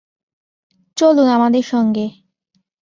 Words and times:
চলুন 0.97 1.27
আমাদের 1.27 1.63
সঙ্গে। 1.63 2.05